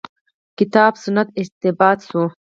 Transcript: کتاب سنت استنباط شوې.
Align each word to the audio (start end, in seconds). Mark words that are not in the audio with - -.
کتاب 0.57 0.93
سنت 1.03 1.27
استنباط 1.39 1.99
شوې. 2.07 2.25